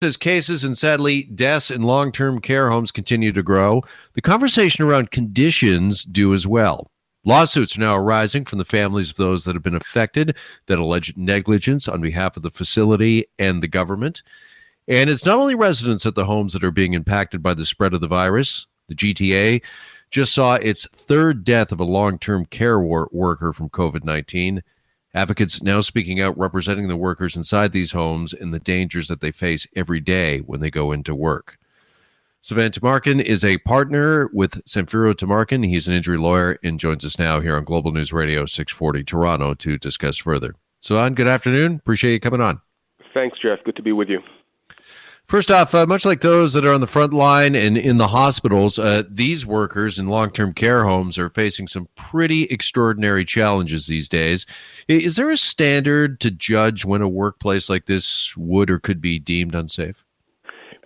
As 0.00 0.16
cases 0.16 0.62
and 0.62 0.78
sadly 0.78 1.24
deaths 1.24 1.72
in 1.72 1.82
long 1.82 2.12
term 2.12 2.40
care 2.40 2.70
homes 2.70 2.92
continue 2.92 3.32
to 3.32 3.42
grow, 3.42 3.82
the 4.12 4.22
conversation 4.22 4.84
around 4.84 5.10
conditions 5.10 6.04
do 6.04 6.32
as 6.32 6.46
well. 6.46 6.92
Lawsuits 7.24 7.76
are 7.76 7.80
now 7.80 7.96
arising 7.96 8.44
from 8.44 8.60
the 8.60 8.64
families 8.64 9.10
of 9.10 9.16
those 9.16 9.44
that 9.44 9.56
have 9.56 9.62
been 9.64 9.74
affected 9.74 10.36
that 10.66 10.78
allege 10.78 11.16
negligence 11.16 11.88
on 11.88 12.00
behalf 12.00 12.36
of 12.36 12.44
the 12.44 12.50
facility 12.52 13.24
and 13.40 13.60
the 13.60 13.66
government. 13.66 14.22
And 14.86 15.10
it's 15.10 15.26
not 15.26 15.40
only 15.40 15.56
residents 15.56 16.06
at 16.06 16.14
the 16.14 16.26
homes 16.26 16.52
that 16.52 16.62
are 16.62 16.70
being 16.70 16.94
impacted 16.94 17.42
by 17.42 17.54
the 17.54 17.66
spread 17.66 17.92
of 17.92 18.00
the 18.00 18.06
virus. 18.06 18.68
The 18.86 18.94
GTA 18.94 19.64
just 20.12 20.32
saw 20.32 20.54
its 20.54 20.86
third 20.92 21.42
death 21.42 21.72
of 21.72 21.80
a 21.80 21.84
long 21.84 22.20
term 22.20 22.44
care 22.46 22.78
wor- 22.78 23.08
worker 23.10 23.52
from 23.52 23.68
COVID 23.68 24.04
19. 24.04 24.62
Advocates 25.18 25.60
now 25.60 25.80
speaking 25.80 26.20
out 26.20 26.38
representing 26.38 26.86
the 26.86 26.96
workers 26.96 27.34
inside 27.34 27.72
these 27.72 27.90
homes 27.90 28.32
and 28.32 28.54
the 28.54 28.60
dangers 28.60 29.08
that 29.08 29.20
they 29.20 29.32
face 29.32 29.66
every 29.74 29.98
day 29.98 30.38
when 30.38 30.60
they 30.60 30.70
go 30.70 30.92
into 30.92 31.12
work. 31.12 31.58
Sivan 32.40 32.70
Tumarkin 32.70 33.20
is 33.20 33.44
a 33.44 33.58
partner 33.58 34.30
with 34.32 34.64
Samfiru 34.64 35.12
Tumarkin. 35.14 35.66
He's 35.66 35.88
an 35.88 35.94
injury 35.94 36.18
lawyer 36.18 36.56
and 36.62 36.78
joins 36.78 37.04
us 37.04 37.18
now 37.18 37.40
here 37.40 37.56
on 37.56 37.64
Global 37.64 37.90
News 37.90 38.12
Radio 38.12 38.46
640 38.46 39.02
Toronto 39.02 39.54
to 39.54 39.76
discuss 39.76 40.18
further. 40.18 40.54
Sivan, 40.80 41.16
good 41.16 41.26
afternoon. 41.26 41.74
Appreciate 41.74 42.12
you 42.12 42.20
coming 42.20 42.40
on. 42.40 42.60
Thanks, 43.12 43.38
Jeff. 43.42 43.58
Good 43.64 43.74
to 43.74 43.82
be 43.82 43.90
with 43.90 44.08
you. 44.08 44.20
First 45.28 45.50
off, 45.50 45.74
uh, 45.74 45.84
much 45.86 46.06
like 46.06 46.22
those 46.22 46.54
that 46.54 46.64
are 46.64 46.72
on 46.72 46.80
the 46.80 46.86
front 46.86 47.12
line 47.12 47.54
and 47.54 47.76
in 47.76 47.98
the 47.98 48.08
hospitals, 48.08 48.78
uh, 48.78 49.02
these 49.06 49.44
workers 49.44 49.98
in 49.98 50.06
long 50.06 50.30
term 50.30 50.54
care 50.54 50.84
homes 50.84 51.18
are 51.18 51.28
facing 51.28 51.66
some 51.66 51.86
pretty 51.96 52.44
extraordinary 52.44 53.26
challenges 53.26 53.88
these 53.88 54.08
days. 54.08 54.46
Is 54.88 55.16
there 55.16 55.30
a 55.30 55.36
standard 55.36 56.18
to 56.20 56.30
judge 56.30 56.86
when 56.86 57.02
a 57.02 57.08
workplace 57.10 57.68
like 57.68 57.84
this 57.84 58.34
would 58.38 58.70
or 58.70 58.78
could 58.78 59.02
be 59.02 59.18
deemed 59.18 59.54
unsafe? 59.54 60.02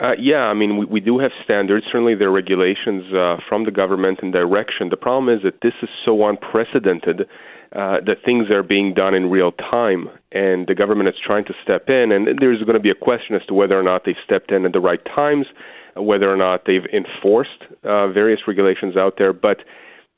Uh, 0.01 0.15
yeah, 0.19 0.47
I 0.47 0.55
mean, 0.55 0.77
we, 0.77 0.87
we 0.87 0.99
do 0.99 1.21
have 1.21 1.31
standards. 1.45 1.87
Certainly, 1.87 2.17
there 2.17 2.27
are 2.27 2.33
regulations 2.33 3.15
uh, 3.15 3.37
from 3.49 3.65
the 3.65 3.71
government 3.71 4.19
and 4.23 4.33
direction. 4.33 4.89
The 4.89 4.97
problem 4.97 5.33
is 5.33 5.45
that 5.45 5.61
this 5.63 5.75
is 5.83 5.89
so 6.05 6.27
unprecedented 6.27 7.29
uh, 7.75 8.01
that 8.05 8.17
things 8.25 8.49
are 8.55 8.63
being 8.63 8.93
done 8.93 9.15
in 9.15 9.31
real 9.31 9.53
time, 9.53 10.09
and 10.31 10.67
the 10.67 10.75
government 10.75 11.09
is 11.09 11.15
trying 11.25 11.45
to 11.45 11.55
step 11.63 11.89
in. 11.89 12.13
And 12.13 12.39
there's 12.39 12.63
going 12.63 12.75
to 12.75 12.81
be 12.81 12.91
a 12.91 12.95
question 12.95 13.35
as 13.35 13.43
to 13.47 13.55
whether 13.55 13.79
or 13.79 13.83
not 13.83 14.03
they've 14.05 14.15
stepped 14.25 14.53
in 14.53 14.67
at 14.67 14.73
the 14.73 14.81
right 14.81 15.03
times, 15.07 15.47
whether 15.97 16.31
or 16.31 16.37
not 16.37 16.65
they've 16.67 16.85
enforced 16.93 17.65
uh, 17.85 18.09
various 18.09 18.41
regulations 18.47 18.97
out 18.97 19.15
there. 19.17 19.33
But 19.33 19.59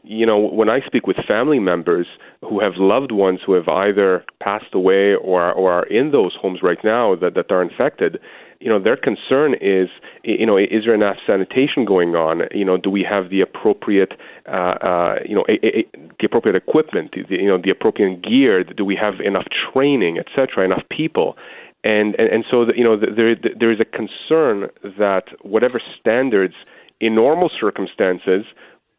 you 0.03 0.27
know, 0.27 0.39
when 0.39 0.71
I 0.71 0.81
speak 0.85 1.07
with 1.07 1.17
family 1.31 1.59
members 1.59 2.07
who 2.43 2.61
have 2.61 2.75
loved 2.77 3.11
ones 3.11 3.41
who 3.45 3.55
have 3.55 3.69
either 3.69 4.25
passed 4.41 4.75
away 4.75 5.15
or 5.15 5.51
or 5.53 5.73
are 5.73 5.87
in 5.87 6.11
those 6.11 6.37
homes 6.41 6.61
right 6.63 6.83
now 6.85 7.15
that 7.17 7.35
that 7.35 7.51
are 7.51 7.63
infected, 7.63 8.19
you 8.65 8.71
know, 8.71 8.83
their 8.83 8.97
concern 8.97 9.55
is, 9.61 9.89
you 10.23 10.47
know, 10.47 10.57
is 10.57 10.85
there 10.87 10.95
enough 10.95 11.19
sanitation 11.27 11.85
going 11.85 12.17
on? 12.17 12.49
You 12.51 12.65
know, 12.65 12.79
do 12.79 12.89
we 12.89 13.07
have 13.09 13.29
the 13.29 13.43
appropriate, 13.43 14.13
uh, 14.49 14.75
uh, 14.91 15.15
you 15.29 15.35
know, 15.35 15.45
a, 15.51 15.55
a, 15.67 15.87
the 16.19 16.25
appropriate 16.25 16.57
equipment? 16.57 17.13
The, 17.13 17.37
you 17.37 17.47
know, 17.47 17.59
the 17.63 17.69
appropriate 17.69 18.23
gear? 18.23 18.65
Do 18.65 18.83
we 18.83 18.97
have 18.97 19.21
enough 19.21 19.45
training, 19.71 20.17
et 20.19 20.29
cetera, 20.35 20.65
enough 20.65 20.83
people? 20.91 21.37
And 21.85 22.15
and, 22.19 22.29
and 22.31 22.45
so, 22.51 22.65
the, 22.65 22.73
you 22.75 22.85
know, 22.85 22.97
there 22.97 23.37
there 23.61 23.71
is 23.71 23.81
a 23.81 23.85
concern 23.85 24.71
that 24.99 25.25
whatever 25.43 25.79
standards 26.01 26.55
in 27.01 27.15
normal 27.15 27.51
circumstances 27.61 28.47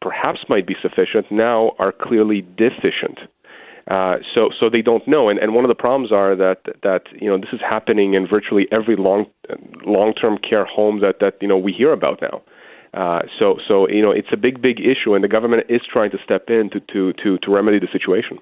perhaps 0.00 0.40
might 0.48 0.66
be 0.66 0.76
sufficient 0.80 1.26
now 1.32 1.72
are 1.80 1.90
clearly 1.90 2.42
deficient. 2.56 3.18
Uh, 3.90 4.16
so 4.34 4.50
so 4.58 4.68
they 4.68 4.82
don't 4.82 5.06
know, 5.06 5.28
and 5.28 5.38
and 5.38 5.54
one 5.54 5.64
of 5.64 5.68
the 5.68 5.74
problems 5.74 6.10
are 6.10 6.34
that 6.34 6.62
that 6.82 7.02
you 7.20 7.28
know 7.28 7.38
this 7.38 7.50
is 7.52 7.60
happening 7.60 8.14
in 8.14 8.26
virtually 8.26 8.66
every 8.72 8.96
long 8.96 9.26
long 9.84 10.12
term 10.12 10.38
care 10.38 10.64
home 10.64 11.00
that 11.00 11.16
that 11.20 11.34
you 11.40 11.46
know 11.46 11.56
we 11.56 11.72
hear 11.72 11.92
about 11.92 12.20
now. 12.20 12.42
Uh, 12.94 13.22
so 13.40 13.58
so 13.68 13.88
you 13.88 14.02
know 14.02 14.10
it's 14.10 14.32
a 14.32 14.36
big 14.36 14.60
big 14.60 14.80
issue, 14.80 15.14
and 15.14 15.22
the 15.22 15.28
government 15.28 15.62
is 15.68 15.82
trying 15.92 16.10
to 16.10 16.18
step 16.24 16.46
in 16.48 16.68
to 16.70 16.80
to 16.92 17.12
to, 17.22 17.38
to 17.38 17.50
remedy 17.50 17.78
the 17.78 17.88
situation. 17.92 18.38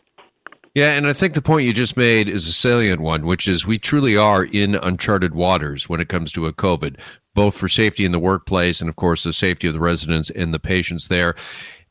Yeah, 0.75 0.97
and 0.97 1.06
I 1.06 1.12
think 1.12 1.34
the 1.34 1.43
point 1.43 1.66
you 1.66 1.72
just 1.72 1.97
made 1.97 2.28
is 2.28 2.49
a 2.49 2.53
salient 2.53 3.00
one, 3.00 3.27
which 3.27 3.47
is 3.47 3.65
we 3.65 3.78
truly 3.78 4.16
are 4.16 4.44
in 4.44 4.75
uncharted 4.75 5.33
waters 5.33 5.88
when 5.88 6.00
it 6.00 6.09
comes 6.09 6.33
to 6.33 6.47
a 6.47 6.53
COVID, 6.53 6.99
both 7.33 7.56
for 7.56 7.69
safety 7.69 8.04
in 8.04 8.10
the 8.10 8.19
workplace 8.19 8.81
and, 8.81 8.91
of 8.91 8.97
course, 8.97 9.22
the 9.22 9.33
safety 9.33 9.69
of 9.69 9.72
the 9.72 9.78
residents 9.78 10.31
and 10.31 10.53
the 10.53 10.59
patients 10.59 11.06
there. 11.06 11.37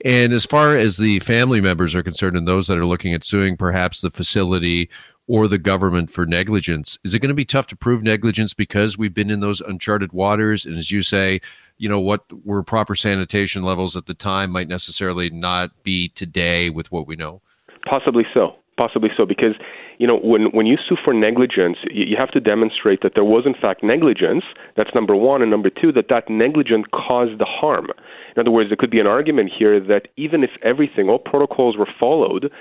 And 0.04 0.34
as 0.34 0.46
far 0.46 0.76
as 0.76 0.98
the 0.98 1.20
family 1.20 1.62
members 1.62 1.96
are 1.96 2.04
concerned 2.04 2.36
and 2.36 2.48
those 2.48 2.68
that 2.68 2.78
are 2.78 2.86
looking 2.86 3.14
at 3.14 3.24
suing 3.24 3.56
perhaps 3.56 4.02
the 4.02 4.10
facility 4.10 4.90
or 5.28 5.48
the 5.48 5.58
government 5.58 6.12
for 6.12 6.26
negligence, 6.26 7.00
is 7.06 7.14
it 7.14 7.20
going 7.20 7.30
to 7.30 7.36
be 7.36 7.46
tough 7.46 7.68
to 7.68 7.78
prove 7.78 8.04
negligence 8.04 8.54
because 8.54 8.98
we've 8.98 9.14
been 9.14 9.32
in 9.32 9.40
those 9.40 9.62
uncharted 9.62 10.12
waters? 10.12 10.66
And 10.66 10.78
as 10.78 10.92
you 10.92 11.02
say, 11.02 11.40
you 11.78 11.88
know, 11.88 12.00
what 12.00 12.26
were 12.46 12.62
proper 12.64 12.96
sanitation 12.96 13.64
levels 13.64 13.96
at 13.96 14.06
the 14.06 14.14
time 14.14 14.52
might 14.52 14.68
necessarily 14.68 15.30
not 15.30 15.72
be 15.84 16.10
today 16.10 16.70
with 16.70 16.92
what 16.92 17.08
we 17.08 17.16
know? 17.16 17.42
Possibly 17.88 18.26
so. 18.34 18.56
Possibly 18.78 19.10
so, 19.16 19.26
because 19.26 19.56
you 20.04 20.08
know 20.08 20.20
when 20.20 20.52
when 20.52 20.66
you 20.66 20.76
sue 20.86 20.98
for 21.02 21.14
negligence, 21.14 21.78
you, 21.90 22.04
you 22.04 22.16
have 22.20 22.32
to 22.32 22.42
demonstrate 22.42 23.00
that 23.04 23.14
there 23.16 23.24
was 23.24 23.44
in 23.46 23.54
fact 23.54 23.84
negligence. 23.84 24.44
That's 24.76 24.90
number 24.94 25.16
one, 25.16 25.42
and 25.42 25.50
number 25.50 25.70
two, 25.70 25.94
that 25.94 26.10
that 26.10 26.30
negligence 26.30 26.88
caused 26.92 27.40
the 27.40 27.46
harm. 27.48 27.88
In 28.36 28.42
other 28.42 28.52
words, 28.52 28.70
there 28.70 28.76
could 28.76 28.92
be 28.92 29.00
an 29.00 29.08
argument 29.08 29.50
here 29.58 29.80
that 29.80 30.10
even 30.18 30.44
if 30.44 30.50
everything, 30.62 31.08
all 31.08 31.20
protocols 31.20 31.78
were 31.78 31.88
followed, 31.98 32.52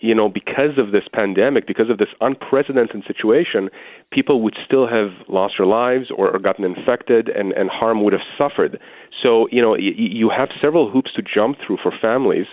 you 0.00 0.14
know, 0.14 0.28
because 0.28 0.76
of 0.76 0.92
this 0.92 1.04
pandemic, 1.10 1.66
because 1.66 1.88
of 1.88 1.96
this 1.96 2.12
unprecedented 2.20 3.02
situation, 3.06 3.70
people 4.12 4.42
would 4.42 4.56
still 4.62 4.86
have 4.86 5.08
lost 5.26 5.54
their 5.56 5.66
lives 5.66 6.10
or, 6.14 6.30
or 6.30 6.38
gotten 6.38 6.66
infected, 6.66 7.30
and, 7.30 7.52
and 7.52 7.70
harm 7.70 8.04
would 8.04 8.12
have 8.12 8.28
suffered. 8.36 8.78
So, 9.22 9.48
you 9.50 9.62
know, 9.62 9.70
y- 9.70 9.96
you 9.96 10.28
have 10.28 10.50
several 10.62 10.90
hoops 10.90 11.12
to 11.16 11.22
jump 11.22 11.56
through 11.66 11.78
for 11.82 11.92
families 11.98 12.46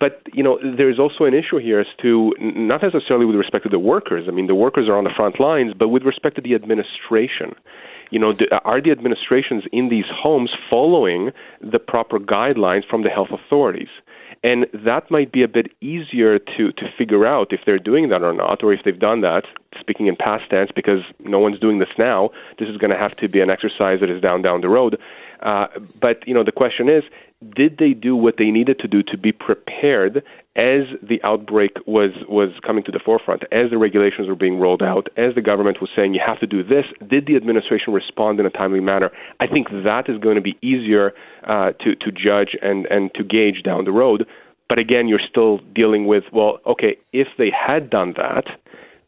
but 0.00 0.22
you 0.32 0.42
know 0.42 0.58
there 0.62 0.90
is 0.90 0.98
also 0.98 1.24
an 1.24 1.34
issue 1.34 1.58
here 1.58 1.80
as 1.80 1.86
to 2.02 2.34
not 2.40 2.82
necessarily 2.82 3.26
with 3.26 3.36
respect 3.36 3.64
to 3.64 3.68
the 3.68 3.78
workers. 3.78 4.26
I 4.28 4.30
mean, 4.32 4.46
the 4.46 4.54
workers 4.54 4.88
are 4.88 4.96
on 4.96 5.04
the 5.04 5.14
front 5.16 5.40
lines, 5.40 5.72
but 5.78 5.88
with 5.88 6.02
respect 6.02 6.36
to 6.36 6.42
the 6.42 6.54
administration. 6.54 7.54
You 8.10 8.18
know, 8.18 8.32
are 8.64 8.80
the 8.80 8.90
administrations 8.90 9.64
in 9.70 9.90
these 9.90 10.06
homes 10.10 10.50
following 10.70 11.30
the 11.60 11.78
proper 11.78 12.18
guidelines 12.18 12.88
from 12.88 13.02
the 13.02 13.10
health 13.10 13.28
authorities? 13.30 13.90
And 14.42 14.66
that 14.72 15.10
might 15.10 15.32
be 15.32 15.42
a 15.42 15.48
bit 15.48 15.72
easier 15.80 16.38
to, 16.38 16.72
to 16.72 16.92
figure 16.96 17.26
out 17.26 17.52
if 17.52 17.60
they're 17.66 17.78
doing 17.78 18.08
that 18.10 18.22
or 18.22 18.32
not, 18.32 18.62
or 18.62 18.72
if 18.72 18.84
they've 18.84 18.98
done 18.98 19.20
that, 19.22 19.44
speaking 19.80 20.06
in 20.06 20.16
past 20.16 20.48
tense, 20.48 20.70
because 20.74 21.02
no 21.18 21.38
one's 21.38 21.58
doing 21.58 21.80
this 21.80 21.88
now. 21.98 22.30
This 22.58 22.68
is 22.68 22.76
going 22.76 22.90
to 22.90 22.96
have 22.96 23.16
to 23.16 23.28
be 23.28 23.40
an 23.40 23.50
exercise 23.50 24.00
that 24.00 24.10
is 24.10 24.22
down 24.22 24.42
down 24.42 24.60
the 24.60 24.68
road. 24.68 24.98
Uh, 25.40 25.66
but 26.00 26.26
you 26.26 26.34
know, 26.34 26.44
the 26.44 26.52
question 26.52 26.88
is, 26.88 27.04
did 27.54 27.78
they 27.78 27.92
do 27.92 28.16
what 28.16 28.34
they 28.36 28.50
needed 28.50 28.80
to 28.80 28.88
do 28.88 29.02
to 29.04 29.16
be 29.16 29.30
prepared 29.30 30.24
as 30.56 30.82
the 31.00 31.20
outbreak 31.24 31.76
was 31.86 32.10
was 32.28 32.50
coming 32.66 32.82
to 32.82 32.90
the 32.90 32.98
forefront, 32.98 33.44
as 33.52 33.70
the 33.70 33.78
regulations 33.78 34.26
were 34.26 34.34
being 34.34 34.58
rolled 34.58 34.82
out, 34.82 35.08
as 35.16 35.34
the 35.36 35.40
government 35.40 35.80
was 35.80 35.88
saying 35.94 36.14
you 36.14 36.20
have 36.26 36.40
to 36.40 36.46
do 36.46 36.64
this? 36.64 36.84
Did 37.08 37.26
the 37.26 37.36
administration 37.36 37.92
respond 37.92 38.40
in 38.40 38.46
a 38.46 38.50
timely 38.50 38.80
manner? 38.80 39.10
I 39.40 39.46
think 39.46 39.68
that 39.84 40.08
is 40.08 40.18
going 40.18 40.34
to 40.34 40.42
be 40.42 40.58
easier 40.62 41.12
uh, 41.46 41.72
to 41.84 41.94
to 41.94 42.10
judge 42.10 42.56
and 42.60 42.86
and 42.86 43.14
to 43.14 43.22
gauge 43.22 43.62
down 43.62 43.84
the 43.84 43.92
road. 43.92 44.26
But 44.68 44.80
again, 44.80 45.06
you're 45.06 45.20
still 45.30 45.58
dealing 45.74 46.06
with 46.06 46.24
well, 46.32 46.58
okay, 46.66 46.96
if 47.12 47.28
they 47.38 47.50
had 47.50 47.88
done 47.90 48.14
that. 48.16 48.46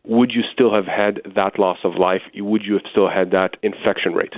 Would 0.07 0.33
you 0.33 0.41
still 0.51 0.75
have 0.75 0.87
had 0.87 1.21
that 1.37 1.59
loss 1.59 1.77
of 1.85 1.97
life? 1.97 2.23
Would 2.35 2.63
you 2.65 2.73
have 2.73 2.87
still 2.91 3.11
had 3.11 3.33
that 3.33 3.59
infection 3.63 4.15
rate? 4.15 4.33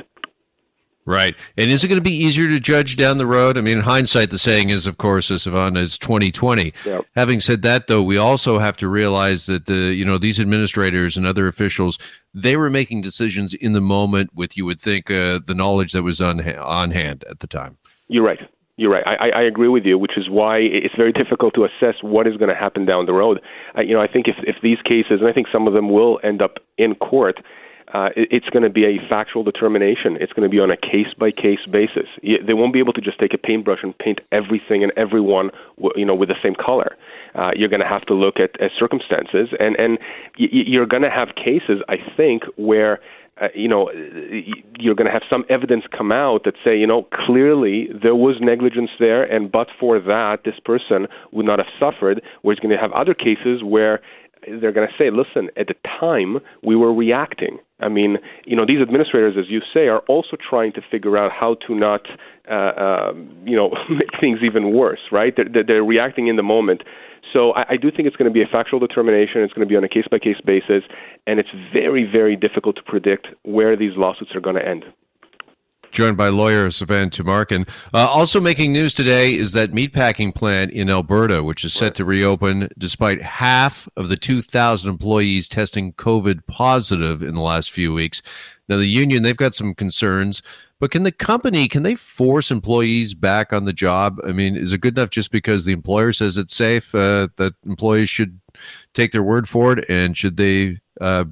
Right. 1.05 1.35
And 1.57 1.69
is 1.69 1.83
it 1.83 1.89
going 1.89 1.99
to 1.99 2.03
be 2.03 2.15
easier 2.15 2.49
to 2.49 2.61
judge 2.61 2.97
down 2.97 3.19
the 3.19 3.27
road? 3.27 3.59
I 3.59 3.61
mean, 3.61 3.79
in 3.79 3.83
hindsight, 3.83 4.31
the 4.31 4.39
saying 4.39 4.71
is, 4.71 4.87
of 4.87 4.99
course, 4.99 5.33
as 5.33 5.43
Savannah 5.43 5.81
is 5.81 5.99
2020. 5.99 6.73
Yep. 6.85 7.07
Having 7.17 7.41
said 7.41 7.63
that, 7.63 7.89
though, 7.89 8.03
we 8.03 8.17
also 8.17 8.61
have 8.61 8.77
to 8.77 8.89
realize 8.89 9.47
that 9.47 9.67
the, 9.67 9.95
you 9.95 10.05
know, 10.05 10.17
these 10.17 10.39
administrators 10.39 11.17
and 11.17 11.27
other 11.27 11.49
officials, 11.49 11.99
they 12.33 12.57
were 12.57 12.71
making 12.71 13.01
decisions 13.01 13.53
in 13.53 13.73
the 13.73 13.81
moment 13.81 14.31
with, 14.33 14.57
you 14.57 14.65
would 14.65 14.81
think, 14.81 15.11
uh, 15.11 15.41
the 15.45 15.55
knowledge 15.55 15.93
that 15.93 16.05
was 16.05 16.21
on, 16.21 16.41
on 16.59 16.93
hand 16.93 17.25
at 17.29 17.41
the 17.41 17.49
time. 17.49 17.79
You're 18.07 18.25
right. 18.25 18.39
You're 18.77 18.91
right. 18.91 19.05
I, 19.07 19.31
I 19.37 19.43
agree 19.43 19.69
with 19.69 19.85
you, 19.85 19.99
which 19.99 20.17
is 20.17 20.31
why 20.31 20.59
it's 20.59 20.95
very 20.97 21.13
difficult 21.13 21.55
to 21.55 21.65
assess 21.65 21.97
what 22.01 22.27
is 22.27 22.37
going 22.37 22.49
to 22.49 22.55
happen 22.55 22.85
down 22.85 23.07
the 23.07 23.13
road. 23.13 23.41
I, 23.75 23.83
you 23.83 23.93
know, 23.93 24.01
I 24.01 24.07
think 24.07 24.29
if, 24.29 24.37
if 24.45 24.57
these 24.63 24.79
cases, 24.85 25.21
and 25.21 25.27
I 25.27 25.33
think 25.33 25.49
some 25.53 25.67
of 25.67 25.75
them 25.75 25.91
will 25.91 26.21
end 26.23 26.41
up 26.41 26.59
in 26.79 26.95
court, 26.95 27.39
uh, 27.89 28.09
it's 28.17 28.49
going 28.49 28.63
to 28.63 28.71
be 28.71 28.85
a 28.85 28.99
factual 29.09 29.43
determination. 29.43 30.17
It's 30.21 30.33
going 30.33 30.49
to 30.49 30.53
be 30.53 30.61
on 30.61 30.71
a 30.71 30.77
case 30.77 31.13
by 31.19 31.31
case 31.31 31.65
basis. 31.71 32.09
They 32.23 32.55
won't 32.55 32.73
be 32.73 32.79
able 32.79 32.93
to 32.95 33.01
just 33.01 33.19
take 33.19 33.35
a 33.35 33.39
paintbrush 33.39 33.81
and 33.83 33.97
paint 33.99 34.21
everything 34.31 34.83
and 34.83 34.93
everyone, 34.97 35.51
you 35.97 36.05
know, 36.05 36.15
with 36.15 36.29
the 36.29 36.37
same 36.43 36.55
color. 36.55 36.97
Uh, 37.35 37.51
you're 37.57 37.69
going 37.69 37.81
to 37.81 37.87
have 37.87 38.05
to 38.07 38.15
look 38.15 38.39
at, 38.39 38.61
at 38.61 38.71
circumstances, 38.79 39.49
and 39.59 39.77
and 39.77 39.99
you're 40.37 40.87
going 40.87 41.03
to 41.03 41.11
have 41.11 41.35
cases, 41.37 41.83
I 41.89 41.97
think, 42.17 42.45
where. 42.57 43.01
Uh, 43.41 43.49
you 43.55 43.67
know, 43.67 43.91
you're 44.79 44.95
going 44.95 45.07
to 45.07 45.11
have 45.11 45.23
some 45.29 45.43
evidence 45.49 45.85
come 45.97 46.13
out 46.13 46.45
that 46.45 46.53
say, 46.63 46.77
you 46.77 46.87
know, 46.87 47.09
clearly 47.27 47.89
there 47.91 48.15
was 48.15 48.37
negligence 48.43 48.91
there, 49.01 49.25
and 49.25 49.51
but 49.51 49.69
for 49.81 49.99
that, 49.99 50.41
this 50.45 50.61
person 50.63 51.07
would 51.33 51.47
not 51.47 51.59
have 51.59 51.73
suffered. 51.81 52.21
Whereas 52.43 52.59
going 52.61 52.77
to 52.77 52.81
have 52.81 52.93
other 52.93 53.15
cases 53.15 53.63
where 53.65 54.03
they're 54.47 54.73
going 54.73 54.89
to 54.89 54.95
say, 54.99 55.11
listen, 55.11 55.51
at 55.57 55.69
the 55.69 55.75
time 56.01 56.39
we 56.63 56.77
were 56.77 56.93
reacting. 56.93 57.59
I 57.81 57.89
mean, 57.89 58.19
you 58.45 58.57
know, 58.57 58.65
these 58.67 58.81
administrators, 58.81 59.35
as 59.39 59.47
you 59.49 59.61
say, 59.75 59.89
are 59.89 60.01
also 60.01 60.37
trying 60.37 60.73
to 60.75 60.81
figure 60.91 61.19
out 61.19 61.33
how 61.33 61.57
to 61.67 61.75
not, 61.75 62.03
uh, 62.51 62.55
uh, 62.55 63.13
you 63.45 63.57
know, 63.57 63.71
make 63.91 64.11
things 64.21 64.39
even 64.45 64.73
worse, 64.73 65.01
right? 65.11 65.35
They're, 65.37 65.65
they're 65.67 65.85
reacting 65.85 66.29
in 66.29 66.37
the 66.37 66.43
moment. 66.43 66.83
So 67.33 67.53
I, 67.53 67.65
I 67.71 67.77
do 67.77 67.91
think 67.91 68.07
it's 68.07 68.17
going 68.17 68.31
to 68.31 68.35
be 68.35 68.43
a 68.43 68.51
factual 68.51 68.79
determination. 68.79 69.43
It's 69.43 69.53
going 69.53 69.67
to 69.67 69.71
be 69.71 69.77
on 69.77 69.85
a 69.85 69.89
case 69.89 70.05
by 70.11 70.19
case 70.19 70.41
basis, 70.45 70.83
and 71.27 71.41
it's 71.41 71.51
very, 71.73 72.09
very 72.11 72.37
difficult 72.37 72.77
to 72.77 72.83
predict 72.83 73.29
where 73.43 73.77
these 73.77 73.93
lawsuits 73.97 74.35
are 74.35 74.41
going 74.41 74.57
to 74.57 74.67
end 74.67 74.85
joined 75.93 76.17
by 76.17 76.29
lawyer 76.29 76.69
Sivan 76.69 77.11
Tumarkin. 77.11 77.69
Uh, 77.95 78.09
also 78.09 78.41
making 78.41 78.73
news 78.73 78.95
today 78.95 79.35
is 79.35 79.53
that 79.53 79.73
meatpacking 79.73 80.35
plant 80.35 80.73
in 80.73 80.91
Alberta, 80.91 81.43
which 81.43 81.65
is 81.65 81.75
set 81.75 81.95
to 81.97 82.05
reopen 82.05 82.69
despite 82.79 83.23
half 83.23 83.89
of 83.97 84.09
the 84.09 84.17
2,000 84.17 84.89
employees 84.89 85.49
testing 85.49 85.93
COVID 85.93 86.47
positive 86.47 87.23
in 87.23 87.35
the 87.35 87.41
last 87.43 87.71
few 87.71 87.93
weeks. 87.93 88.23
Now, 88.69 88.79
the 88.79 88.87
union, 88.87 89.23
they've 89.23 89.37
got 89.37 89.55
some 89.55 89.75
concerns, 89.75 90.43
but 90.81 90.91
can 90.91 91.03
the 91.03 91.13
company, 91.13 91.69
can 91.69 91.83
they 91.83 91.95
force 91.95 92.51
employees 92.51 93.15
back 93.15 93.53
on 93.53 93.67
the 93.67 93.73
job? 93.73 94.19
I 94.27 94.33
mean, 94.33 94.57
is 94.57 94.73
it 94.73 94.81
good 94.81 94.97
enough 94.99 95.11
just 95.11 95.31
because 95.31 95.65
the 95.65 95.73
employer 95.73 96.13
says 96.13 96.37
it's 96.37 96.57
safe 96.57 96.95
uh, 96.95 97.29
that 97.37 97.55
employees 97.67 98.09
should 98.09 98.41
take 98.95 99.13
their 99.13 99.23
word 99.23 99.49
for 99.49 99.75
it? 99.75 99.85
And 99.89 100.17
should 100.17 100.37
they 100.37 100.79
uh, 101.01 101.27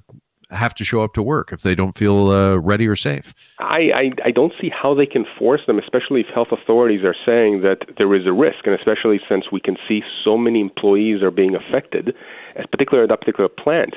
have 0.51 0.75
to 0.75 0.85
show 0.85 1.03
up 1.03 1.15
to 1.15 1.23
work 1.23 1.53
if 1.53 1.63
they 1.63 1.75
don't 1.75 1.97
feel 1.97 2.29
uh, 2.29 2.57
ready 2.57 2.87
or 2.87 2.97
safe. 2.97 3.35
I, 3.59 3.91
I, 3.95 4.11
I 4.27 4.31
don't 4.31 4.53
see 4.61 4.71
how 4.71 4.95
they 4.95 5.07
can 5.07 5.25
force 5.39 5.61
them, 5.67 5.79
especially 5.79 6.21
if 6.21 6.27
health 6.35 6.49
authorities 6.53 7.05
are 7.05 7.15
saying 7.27 7.63
that 7.63 7.79
there 7.99 8.15
is 8.15 8.27
a 8.27 8.33
risk, 8.33 8.67
and 8.67 8.75
especially 8.75 9.21
since 9.29 9.47
we 9.53 9.61
can 9.61 9.77
see 9.89 10.03
so 10.25 10.37
many 10.37 10.61
employees 10.61 11.23
are 11.23 11.31
being 11.31 11.55
affected, 11.55 12.15
particularly 12.71 13.05
at 13.05 13.11
that 13.11 13.21
particular 13.21 13.49
plant. 13.49 13.95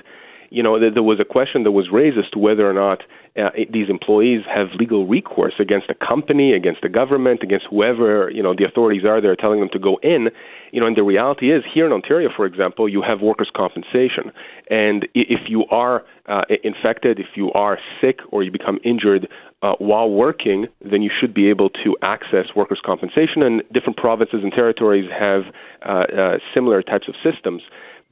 You 0.53 0.61
know, 0.61 0.77
there 0.79 1.01
was 1.01 1.19
a 1.19 1.25
question 1.25 1.63
that 1.63 1.71
was 1.71 1.88
raised 1.91 2.15
as 2.15 2.29
to 2.29 2.38
whether 2.38 2.69
or 2.69 2.73
not 2.73 3.01
uh, 3.35 3.50
these 3.71 3.89
employees 3.89 4.41
have 4.45 4.67
legal 4.77 5.07
recourse 5.07 5.55
against 5.59 5.88
the 5.88 5.95
company, 5.95 6.53
against 6.53 6.83
the 6.83 6.89
government, 6.89 7.41
against 7.41 7.65
whoever 7.71 8.29
you 8.29 8.44
know 8.44 8.53
the 8.55 8.63
authorities 8.63 9.03
are 9.03 9.19
there 9.19 9.35
telling 9.35 9.59
them 9.59 9.69
to 9.73 9.79
go 9.79 9.97
in. 10.03 10.29
You 10.71 10.79
know, 10.79 10.85
and 10.85 10.95
the 10.95 11.01
reality 11.01 11.51
is 11.51 11.63
here 11.73 11.88
in 11.88 11.91
Ontario, 11.91 12.29
for 12.35 12.45
example, 12.45 12.88
you 12.88 13.01
have 13.01 13.19
workers' 13.21 13.50
compensation, 13.55 14.31
and 14.69 15.07
if 15.15 15.50
you 15.50 15.65
are 15.71 16.03
uh, 16.29 16.44
infected, 16.63 17.19
if 17.19 17.35
you 17.35 17.51
are 17.53 17.79
sick, 18.00 18.19
or 18.29 18.44
you 18.44 18.51
become 18.51 18.77
injured 18.85 19.27
uh, 19.63 19.73
while 19.79 20.11
working, 20.11 20.67
then 20.81 21.01
you 21.01 21.09
should 21.19 21.33
be 21.33 21.50
able 21.50 21.71
to 21.83 21.97
access 22.03 22.45
workers' 22.55 22.81
compensation. 22.85 23.41
And 23.41 23.63
different 23.73 23.97
provinces 23.97 24.41
and 24.44 24.51
territories 24.51 25.09
have 25.09 25.45
uh, 25.83 25.89
uh, 25.89 26.38
similar 26.53 26.83
types 26.83 27.07
of 27.07 27.15
systems. 27.23 27.63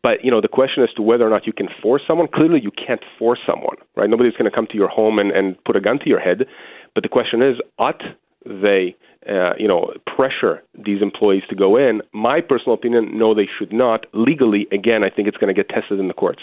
But 0.03 0.23
you 0.23 0.31
know, 0.31 0.41
the 0.41 0.47
question 0.47 0.83
as 0.83 0.89
to 0.95 1.01
whether 1.01 1.25
or 1.25 1.29
not 1.29 1.45
you 1.45 1.53
can 1.53 1.67
force 1.81 2.01
someone, 2.07 2.27
clearly 2.33 2.59
you 2.61 2.71
can't 2.71 3.01
force 3.19 3.39
someone, 3.45 3.77
right? 3.95 4.09
Nobody's 4.09 4.33
going 4.33 4.49
to 4.49 4.55
come 4.55 4.67
to 4.67 4.75
your 4.75 4.87
home 4.87 5.19
and, 5.19 5.31
and 5.31 5.63
put 5.63 5.75
a 5.75 5.81
gun 5.81 5.99
to 5.99 6.09
your 6.09 6.19
head. 6.19 6.45
But 6.93 7.03
the 7.03 7.09
question 7.09 7.41
is, 7.41 7.57
ought 7.77 8.01
they, 8.45 8.95
uh, 9.29 9.53
you 9.57 9.67
know, 9.67 9.93
pressure 10.15 10.63
these 10.73 11.01
employees 11.01 11.43
to 11.49 11.55
go 11.55 11.77
in? 11.77 12.01
My 12.13 12.41
personal 12.41 12.73
opinion, 12.73 13.17
no, 13.17 13.35
they 13.35 13.47
should 13.59 13.71
not. 13.71 14.05
Legally, 14.13 14.67
again, 14.71 15.03
I 15.03 15.09
think 15.09 15.27
it's 15.27 15.37
going 15.37 15.53
to 15.53 15.63
get 15.63 15.69
tested 15.69 15.99
in 15.99 16.07
the 16.07 16.13
courts. 16.13 16.41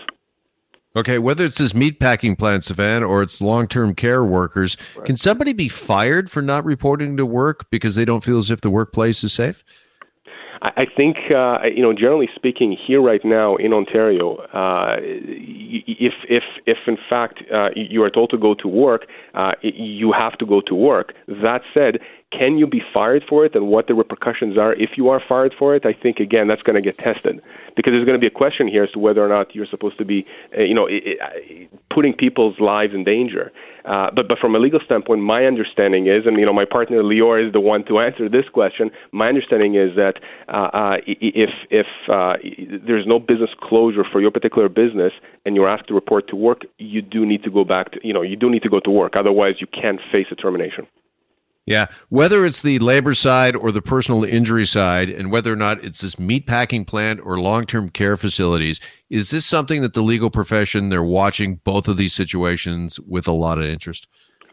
Okay, 0.96 1.18
whether 1.18 1.44
it's 1.44 1.58
this 1.58 1.74
meatpacking 1.74 2.38
plant, 2.38 2.62
Sivan, 2.62 3.08
or 3.08 3.22
it's 3.22 3.40
long-term 3.40 3.94
care 3.94 4.24
workers, 4.24 4.76
right. 4.96 5.06
can 5.06 5.16
somebody 5.16 5.52
be 5.52 5.68
fired 5.68 6.30
for 6.30 6.40
not 6.40 6.64
reporting 6.64 7.16
to 7.18 7.26
work 7.26 7.70
because 7.70 7.94
they 7.94 8.04
don't 8.04 8.24
feel 8.24 8.38
as 8.38 8.50
if 8.50 8.62
the 8.62 8.70
workplace 8.70 9.22
is 9.22 9.32
safe? 9.32 9.62
I 10.62 10.86
think, 10.96 11.16
uh, 11.34 11.58
you 11.72 11.82
know, 11.82 11.92
generally 11.92 12.28
speaking, 12.34 12.76
here 12.86 13.00
right 13.00 13.24
now 13.24 13.56
in 13.56 13.72
Ontario, 13.72 14.36
uh, 14.52 14.96
if 15.00 16.14
if 16.28 16.42
if 16.66 16.78
in 16.86 16.96
fact 17.08 17.42
uh, 17.52 17.68
you 17.76 18.02
are 18.02 18.10
told 18.10 18.30
to 18.30 18.38
go 18.38 18.54
to 18.54 18.68
work, 18.68 19.06
uh, 19.34 19.52
you 19.62 20.12
have 20.20 20.36
to 20.38 20.46
go 20.46 20.60
to 20.62 20.74
work. 20.74 21.14
That 21.28 21.60
said, 21.72 22.00
can 22.30 22.58
you 22.58 22.66
be 22.66 22.82
fired 22.92 23.24
for 23.26 23.46
it, 23.46 23.54
and 23.54 23.68
what 23.68 23.86
the 23.86 23.94
repercussions 23.94 24.58
are 24.58 24.74
if 24.74 24.90
you 24.96 25.08
are 25.08 25.20
fired 25.26 25.54
for 25.58 25.74
it? 25.74 25.86
I 25.86 25.94
think 25.94 26.18
again 26.18 26.46
that's 26.46 26.62
going 26.62 26.76
to 26.76 26.82
get 26.82 26.98
tested 26.98 27.40
because 27.74 27.92
there's 27.92 28.04
going 28.04 28.18
to 28.18 28.20
be 28.20 28.26
a 28.26 28.30
question 28.30 28.68
here 28.68 28.84
as 28.84 28.90
to 28.90 28.98
whether 28.98 29.24
or 29.24 29.28
not 29.28 29.54
you're 29.54 29.66
supposed 29.66 29.96
to 29.98 30.04
be, 30.04 30.26
uh, 30.56 30.62
you 30.62 30.74
know, 30.74 30.88
putting 31.90 32.12
people's 32.12 32.60
lives 32.60 32.92
in 32.92 33.04
danger. 33.04 33.50
Uh, 33.86 34.10
but 34.14 34.28
but 34.28 34.38
from 34.38 34.54
a 34.54 34.58
legal 34.58 34.80
standpoint, 34.84 35.22
my 35.22 35.46
understanding 35.46 36.06
is, 36.06 36.26
and 36.26 36.38
you 36.38 36.44
know, 36.44 36.52
my 36.52 36.66
partner 36.66 37.02
Lior 37.02 37.46
is 37.46 37.52
the 37.54 37.60
one 37.60 37.82
to 37.86 37.98
answer 37.98 38.28
this 38.28 38.46
question. 38.52 38.90
My 39.12 39.28
understanding 39.28 39.74
is 39.76 39.96
that 39.96 40.20
uh, 40.48 40.68
uh, 40.74 40.96
if 41.06 41.50
if 41.70 41.86
uh, 42.12 42.34
there's 42.86 43.06
no 43.06 43.18
business 43.18 43.50
closure 43.58 44.04
for 44.04 44.20
your 44.20 44.30
particular 44.30 44.68
business 44.68 45.12
and 45.46 45.56
you're 45.56 45.68
asked 45.68 45.88
to 45.88 45.94
report 45.94 46.28
to 46.28 46.36
work, 46.36 46.62
you 46.76 47.00
do 47.00 47.24
need 47.24 47.42
to 47.44 47.50
go 47.50 47.64
back 47.64 47.92
to, 47.92 48.00
you 48.02 48.12
know, 48.12 48.20
you 48.20 48.36
do 48.36 48.50
need 48.50 48.62
to 48.64 48.68
go 48.68 48.80
to 48.80 48.90
work. 48.90 49.14
Otherwise, 49.18 49.54
you 49.60 49.66
can't 49.66 50.00
face 50.12 50.26
a 50.30 50.34
termination. 50.34 50.86
Yeah, 51.68 51.86
whether 52.08 52.44
it's 52.44 52.62
the 52.62 52.78
labor 52.78 53.14
side 53.14 53.54
or 53.54 53.70
the 53.72 53.82
personal 53.82 54.24
injury 54.24 54.66
side, 54.66 55.10
and 55.10 55.30
whether 55.30 55.52
or 55.52 55.56
not 55.56 55.84
it's 55.84 56.00
this 56.00 56.14
meatpacking 56.14 56.86
plant 56.86 57.20
or 57.22 57.38
long-term 57.38 57.90
care 57.90 58.16
facilities, 58.16 58.80
is 59.10 59.30
this 59.30 59.44
something 59.44 59.82
that 59.82 59.92
the 59.92 60.02
legal 60.02 60.30
profession 60.30 60.88
they're 60.88 61.02
watching 61.02 61.56
both 61.64 61.86
of 61.86 61.96
these 61.96 62.14
situations 62.14 62.98
with 63.00 63.28
a 63.28 63.32
lot 63.32 63.58
of 63.58 63.64
interest? 63.64 64.06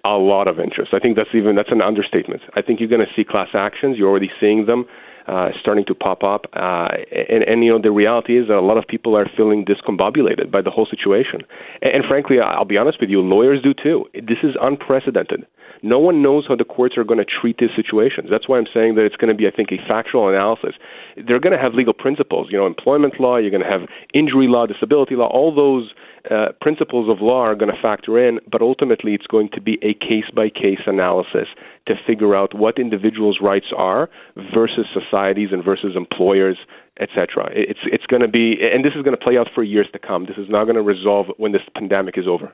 A 0.04 0.18
lot 0.18 0.48
of 0.48 0.60
interest. 0.60 0.94
I 0.94 1.00
think 1.00 1.16
that's 1.16 1.34
even 1.34 1.56
that's 1.56 1.72
an 1.72 1.82
understatement. 1.82 2.42
I 2.56 2.62
think 2.62 2.80
you're 2.80 2.90
going 2.90 3.06
to 3.06 3.14
see 3.16 3.24
class 3.24 3.50
actions. 3.54 3.98
You're 3.98 4.10
already 4.10 4.30
seeing 4.40 4.66
them 4.66 4.86
uh, 5.28 5.50
starting 5.60 5.86
to 5.86 5.96
pop 5.96 6.24
up, 6.24 6.46
uh, 6.54 6.88
and, 7.12 7.44
and 7.44 7.64
you 7.64 7.72
know 7.72 7.82
the 7.82 7.92
reality 7.92 8.38
is 8.38 8.48
that 8.48 8.56
a 8.56 8.62
lot 8.62 8.78
of 8.78 8.86
people 8.88 9.18
are 9.18 9.26
feeling 9.36 9.66
discombobulated 9.66 10.52
by 10.52 10.62
the 10.62 10.70
whole 10.70 10.88
situation. 10.90 11.42
And, 11.82 11.96
and 11.96 12.04
frankly, 12.08 12.38
I'll 12.40 12.66
be 12.66 12.78
honest 12.78 13.00
with 13.02 13.10
you, 13.10 13.22
lawyers 13.22 13.62
do 13.62 13.74
too. 13.74 14.06
This 14.14 14.40
is 14.44 14.56
unprecedented 14.62 15.46
no 15.86 16.00
one 16.00 16.22
knows 16.22 16.46
how 16.48 16.56
the 16.56 16.64
courts 16.64 16.98
are 16.98 17.04
going 17.04 17.20
to 17.20 17.26
treat 17.26 17.58
these 17.60 17.70
situations. 17.76 18.28
That's 18.32 18.50
why 18.50 18.58
I'm 18.58 18.68
saying 18.74 18.96
that 18.96 19.06
it's 19.06 19.16
going 19.16 19.30
to 19.30 19.38
be, 19.38 19.48
I 19.48 19.52
think, 19.52 19.70
a 19.72 19.78
factual 19.88 20.28
analysis. 20.28 20.74
They're 21.16 21.40
going 21.40 21.56
to 21.56 21.62
have 21.62 21.74
legal 21.74 21.94
principles, 21.94 22.48
you 22.50 22.58
know, 22.58 22.66
employment 22.66 23.20
law, 23.20 23.38
you're 23.38 23.52
going 23.52 23.64
to 23.64 23.70
have 23.70 23.88
injury 24.14 24.48
law, 24.48 24.66
disability 24.66 25.16
law, 25.16 25.28
all 25.28 25.54
those 25.54 25.94
uh, 26.32 26.54
principles 26.60 27.08
of 27.08 27.22
law 27.22 27.42
are 27.42 27.56
going 27.56 27.72
to 27.72 27.82
factor 27.82 28.18
in, 28.18 28.40
but 28.52 28.62
ultimately 28.62 29.14
it's 29.14 29.28
going 29.28 29.50
to 29.54 29.62
be 29.62 29.78
a 29.84 29.94
case 29.94 30.26
by 30.36 30.50
case 30.50 30.82
analysis 30.88 31.48
to 31.88 31.96
figure 32.08 32.36
out 32.36 32.54
what 32.54 32.80
individuals' 32.80 33.40
rights 33.42 33.68
are 33.76 34.10
versus 34.54 34.86
societies 34.94 35.50
and 35.52 35.64
versus 35.64 35.96
employers, 35.96 36.58
etc. 37.00 37.50
It's 37.52 37.80
it's 37.86 38.06
going 38.06 38.22
to 38.22 38.28
be, 38.28 38.58
and 38.62 38.84
this 38.84 38.94
is 38.96 39.04
going 39.04 39.18
to 39.18 39.24
play 39.24 39.38
out 39.38 39.48
for 39.54 39.64
years 39.64 39.88
to 39.94 40.00
come. 40.00 40.26
This 40.26 40.38
is 40.38 40.50
not 40.50 40.66
going 40.66 40.76
to 40.76 40.82
resolve 40.82 41.28
when 41.38 41.52
this 41.52 41.62
pandemic 41.76 42.18
is 42.18 42.28
over. 42.28 42.54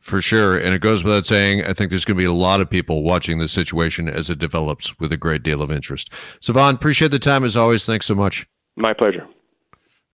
For 0.00 0.22
sure. 0.22 0.56
And 0.56 0.74
it 0.74 0.80
goes 0.80 1.02
without 1.02 1.26
saying, 1.26 1.64
I 1.64 1.72
think 1.72 1.90
there's 1.90 2.04
going 2.04 2.16
to 2.16 2.22
be 2.22 2.26
a 2.26 2.32
lot 2.32 2.60
of 2.60 2.70
people 2.70 3.02
watching 3.02 3.38
this 3.38 3.52
situation 3.52 4.08
as 4.08 4.30
it 4.30 4.38
develops 4.38 4.98
with 4.98 5.12
a 5.12 5.16
great 5.16 5.42
deal 5.42 5.60
of 5.60 5.70
interest. 5.70 6.10
Sivan, 6.40 6.74
appreciate 6.74 7.10
the 7.10 7.18
time 7.18 7.44
as 7.44 7.56
always. 7.56 7.84
Thanks 7.84 8.06
so 8.06 8.14
much. 8.14 8.46
My 8.76 8.94
pleasure. 8.94 9.26